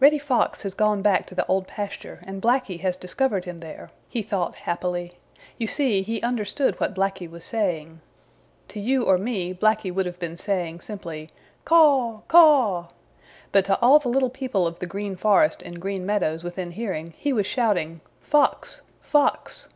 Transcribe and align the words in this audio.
"Reddy 0.00 0.18
Fox 0.18 0.64
has 0.64 0.74
gone 0.74 1.02
back 1.02 1.24
to 1.28 1.36
the 1.36 1.46
Old 1.46 1.68
Pasture 1.68 2.18
and 2.26 2.42
Blacky 2.42 2.80
has 2.80 2.96
discovered 2.96 3.44
him 3.44 3.60
there," 3.60 3.92
he 4.08 4.20
thought 4.20 4.56
happily. 4.56 5.20
You 5.56 5.68
see, 5.68 6.02
he 6.02 6.20
understood 6.20 6.80
what 6.80 6.96
Blacky 6.96 7.30
was 7.30 7.44
saying. 7.44 8.00
To 8.66 8.80
you 8.80 9.04
or 9.04 9.18
me 9.18 9.54
Blacky 9.54 9.94
would 9.94 10.04
have 10.04 10.18
been 10.18 10.36
saying 10.36 10.80
simply, 10.80 11.30
"Caw! 11.64 12.22
Caw!" 12.26 12.88
But 13.52 13.64
to 13.66 13.78
all 13.78 14.00
the 14.00 14.08
little 14.08 14.30
people 14.30 14.66
of 14.66 14.80
the 14.80 14.86
Green 14.86 15.14
Forest 15.14 15.62
and 15.62 15.80
Green 15.80 16.04
Meadows 16.04 16.42
within 16.42 16.72
hearing 16.72 17.14
he 17.16 17.32
was 17.32 17.46
shouting, 17.46 18.00
"Fox! 18.20 18.82
Fox!" 19.00 19.68